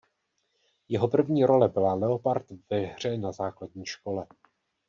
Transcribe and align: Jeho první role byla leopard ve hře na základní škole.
Jeho 0.89 1.07
první 1.07 1.45
role 1.45 1.67
byla 1.67 1.93
leopard 1.93 2.45
ve 2.69 2.79
hře 2.79 3.17
na 3.17 3.31
základní 3.31 3.85
škole. 3.85 4.27